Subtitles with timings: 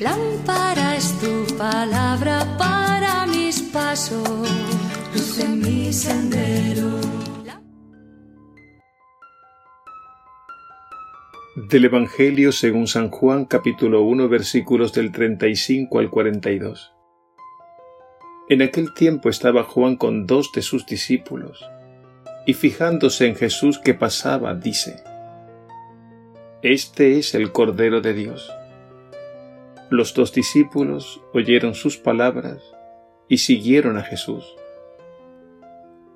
[0.00, 4.48] Lámpara es tu palabra para mis pasos,
[5.14, 7.00] luz en mi sendero.
[11.56, 16.92] Del Evangelio según San Juan capítulo 1 versículos del 35 al 42.
[18.48, 21.64] En aquel tiempo estaba Juan con dos de sus discípulos,
[22.46, 25.02] y fijándose en Jesús que pasaba, dice,
[26.62, 28.52] Este es el Cordero de Dios.
[29.90, 32.62] Los dos discípulos oyeron sus palabras
[33.28, 34.54] y siguieron a Jesús.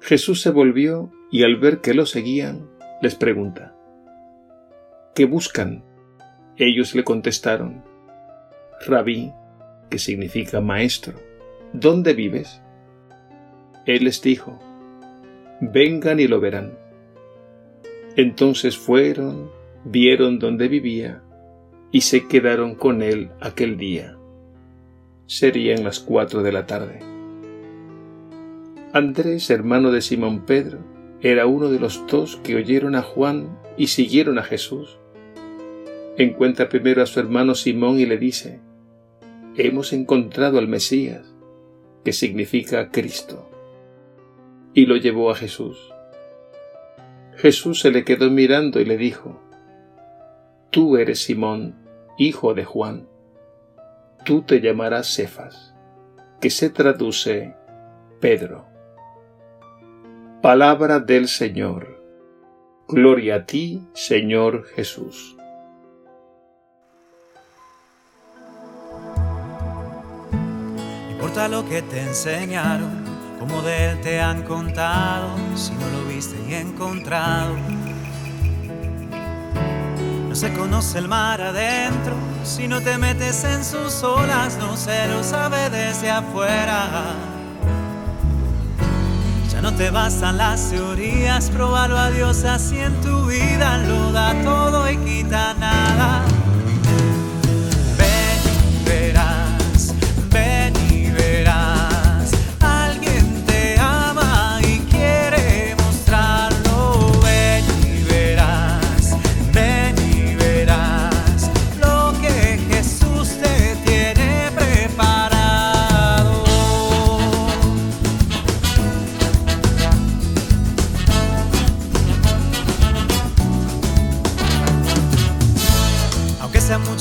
[0.00, 2.70] Jesús se volvió y al ver que lo seguían,
[3.02, 3.74] les pregunta,
[5.12, 5.82] ¿Qué buscan?
[6.56, 7.82] Ellos le contestaron,
[8.86, 9.32] Rabí,
[9.90, 11.18] que significa maestro,
[11.72, 12.60] ¿dónde vives?
[13.86, 14.56] Él les dijo,
[15.60, 16.78] vengan y lo verán.
[18.14, 19.50] Entonces fueron,
[19.84, 21.23] vieron dónde vivía
[21.94, 24.18] y se quedaron con él aquel día.
[25.26, 26.98] Serían las cuatro de la tarde.
[28.92, 30.80] Andrés, hermano de Simón Pedro,
[31.20, 34.98] era uno de los dos que oyeron a Juan y siguieron a Jesús.
[36.18, 38.58] Encuentra primero a su hermano Simón y le dice,
[39.56, 41.32] Hemos encontrado al Mesías,
[42.04, 43.48] que significa Cristo.
[44.74, 45.78] Y lo llevó a Jesús.
[47.36, 49.40] Jesús se le quedó mirando y le dijo,
[50.70, 51.83] Tú eres Simón,
[52.18, 53.08] hijo de Juan,
[54.24, 55.74] tú te llamarás Cefas,
[56.40, 57.54] que se traduce
[58.20, 58.66] Pedro.
[60.42, 62.02] Palabra del Señor.
[62.86, 65.36] Gloria a ti, Señor Jesús.
[71.24, 73.02] importa lo que te enseñaron,
[73.40, 77.56] como de él te han contado, si no lo viste y encontrado
[80.34, 85.06] no se conoce el mar adentro si no te metes en sus olas, no se
[85.06, 86.88] lo sabe desde afuera.
[89.52, 94.34] Ya no te bastan las teorías, probalo a Dios así en tu vida, lo da
[94.42, 96.24] todo y quita nada.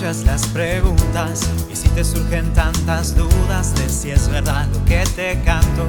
[0.04, 5.40] Las preguntas y si te surgen tantas dudas de si es verdad lo que te
[5.46, 5.86] canto.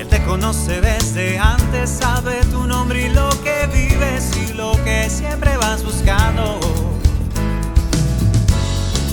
[0.00, 5.08] Él te conoce desde antes, sabe tu nombre y lo que vives y lo que
[5.08, 6.58] siempre vas buscando.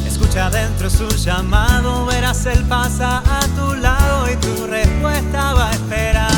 [0.07, 6.34] Escucha dentro su llamado, verás él pasa a tu lado y tu respuesta va esperando.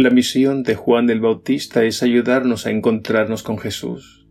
[0.00, 4.28] La misión de Juan el Bautista es ayudarnos a encontrarnos con Jesús.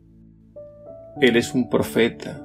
[1.19, 2.41] Él es un profeta,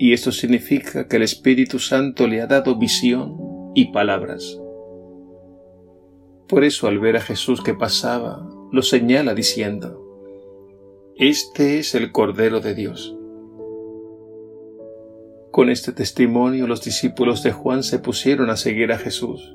[0.00, 3.36] y esto significa que el Espíritu Santo le ha dado visión
[3.76, 4.60] y palabras.
[6.48, 10.04] Por eso al ver a Jesús que pasaba, lo señala diciendo,
[11.14, 13.16] Este es el Cordero de Dios.
[15.52, 19.54] Con este testimonio los discípulos de Juan se pusieron a seguir a Jesús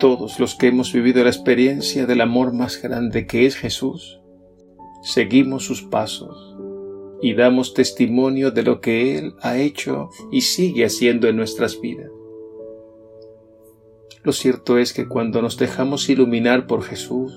[0.00, 4.20] todos los que hemos vivido la experiencia del amor más grande que es Jesús,
[5.02, 6.56] seguimos sus pasos
[7.22, 12.10] y damos testimonio de lo que Él ha hecho y sigue haciendo en nuestras vidas.
[14.24, 17.32] Lo cierto es que cuando nos dejamos iluminar por Jesús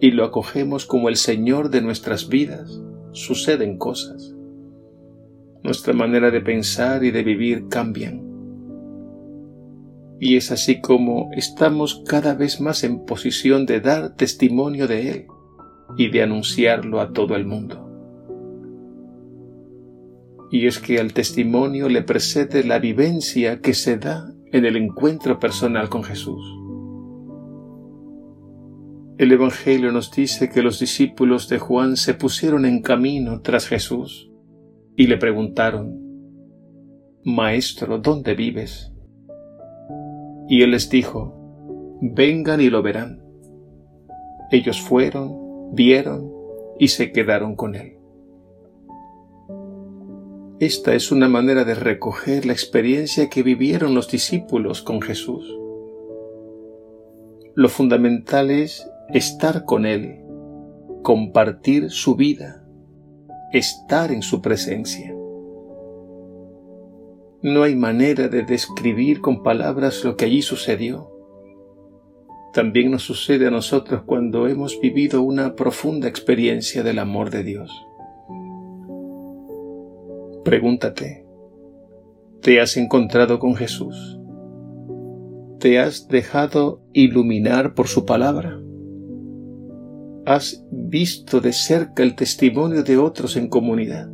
[0.00, 2.80] y lo acogemos como el Señor de nuestras vidas,
[3.12, 4.34] suceden cosas.
[5.62, 8.29] Nuestra manera de pensar y de vivir cambian
[10.20, 15.26] y es así como estamos cada vez más en posición de dar testimonio de Él
[15.96, 17.86] y de anunciarlo a todo el mundo.
[20.50, 25.38] Y es que al testimonio le precede la vivencia que se da en el encuentro
[25.38, 26.42] personal con Jesús.
[29.16, 34.30] El Evangelio nos dice que los discípulos de Juan se pusieron en camino tras Jesús
[34.96, 35.98] y le preguntaron,
[37.24, 38.89] Maestro, ¿dónde vives?
[40.50, 41.32] Y él les dijo,
[42.02, 43.22] vengan y lo verán.
[44.50, 46.28] Ellos fueron, vieron
[46.76, 47.98] y se quedaron con él.
[50.58, 55.56] Esta es una manera de recoger la experiencia que vivieron los discípulos con Jesús.
[57.54, 60.20] Lo fundamental es estar con Él,
[61.02, 62.66] compartir su vida,
[63.52, 65.14] estar en su presencia.
[67.42, 71.10] No hay manera de describir con palabras lo que allí sucedió.
[72.52, 77.70] También nos sucede a nosotros cuando hemos vivido una profunda experiencia del amor de Dios.
[80.44, 81.24] Pregúntate,
[82.42, 84.20] ¿te has encontrado con Jesús?
[85.60, 88.60] ¿Te has dejado iluminar por su palabra?
[90.26, 94.10] ¿Has visto de cerca el testimonio de otros en comunidad?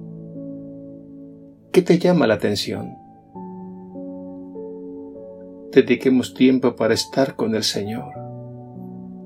[1.73, 3.06] ¿Qué te llama la atención?
[5.77, 8.11] Dediquemos tiempo para estar con el Señor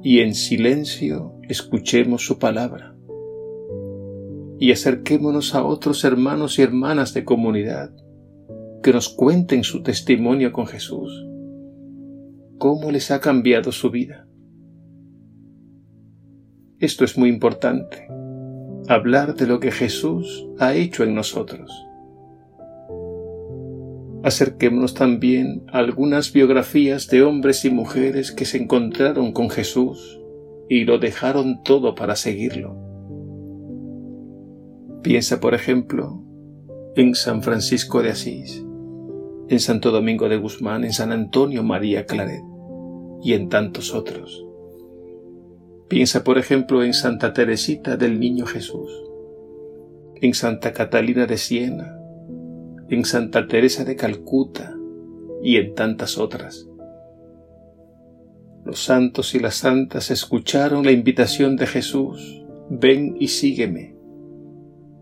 [0.02, 2.96] y en silencio escuchemos su palabra
[4.58, 7.92] y acerquémonos a otros hermanos y hermanas de comunidad
[8.82, 11.24] que nos cuenten su testimonio con Jesús,
[12.58, 14.26] cómo les ha cambiado su vida.
[16.80, 18.08] Esto es muy importante,
[18.88, 21.70] hablar de lo que Jesús ha hecho en nosotros
[24.22, 30.20] Acerquémonos también a algunas biografías de hombres y mujeres que se encontraron con Jesús
[30.68, 32.76] y lo dejaron todo para seguirlo.
[35.02, 36.22] Piensa, por ejemplo,
[36.96, 38.62] en San Francisco de Asís,
[39.48, 42.42] en Santo Domingo de Guzmán, en San Antonio María Claret
[43.22, 44.44] y en tantos otros.
[45.88, 48.90] Piensa, por ejemplo, en Santa Teresita del Niño Jesús,
[50.16, 51.99] en Santa Catalina de Siena,
[52.90, 54.76] en Santa Teresa de Calcuta
[55.44, 56.68] y en tantas otras.
[58.64, 63.94] Los santos y las santas escucharon la invitación de Jesús, ven y sígueme,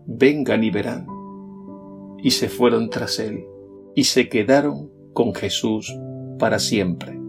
[0.05, 1.07] vengan y verán,
[2.19, 3.45] y se fueron tras él,
[3.95, 5.91] y se quedaron con Jesús
[6.37, 7.19] para siempre.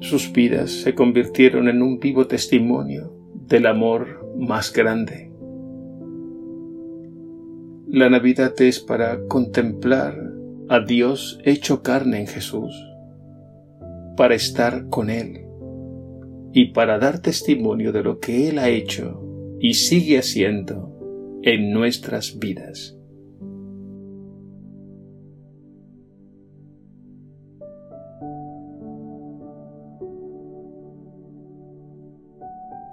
[0.00, 3.12] Sus vidas se convirtieron en un vivo testimonio
[3.48, 5.31] del amor más grande
[7.92, 10.18] la Navidad es para contemplar
[10.70, 12.74] a Dios hecho carne en Jesús,
[14.16, 15.44] para estar con Él
[16.54, 19.22] y para dar testimonio de lo que Él ha hecho
[19.60, 22.96] y sigue haciendo en nuestras vidas.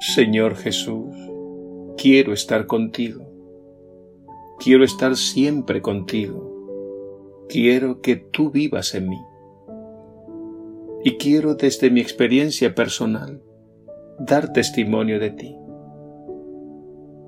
[0.01, 1.15] Señor Jesús,
[1.97, 3.28] quiero estar contigo
[4.59, 7.45] Quiero estar siempre contigo.
[7.47, 9.21] Quiero que tú vivas en mí.
[11.03, 13.41] Y quiero desde mi experiencia personal
[14.19, 15.55] dar testimonio de ti.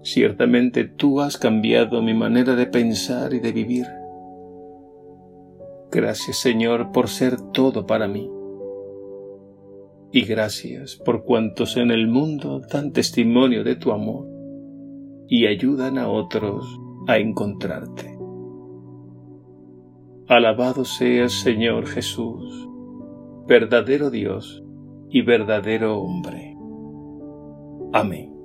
[0.04, 3.88] Ciertamente tú has cambiado mi manera de pensar y de vivir.
[5.90, 8.30] Gracias Señor por ser todo para mí.
[10.12, 14.28] Y gracias por cuantos en el mundo dan testimonio de tu amor
[15.30, 18.18] y ayudan a otros a encontrarte.
[20.28, 22.70] Alabado seas, Señor Jesús,
[23.48, 24.64] verdadero Dios
[25.10, 26.56] y verdadero hombre.
[27.94, 28.41] Amén.